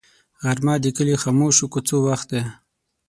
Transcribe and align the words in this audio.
غرمه 0.43 0.75
د 0.83 0.85
کلي 0.97 1.15
د 1.17 1.19
خاموشو 1.23 1.71
کوڅو 1.73 1.97
وخت 2.07 2.27
دی 2.31 2.43